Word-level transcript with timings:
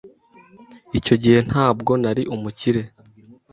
Icyo 0.97 1.15
gihe 1.23 1.39
ntabwo 1.49 1.91
nari 2.01 2.23
umukire. 2.35 2.81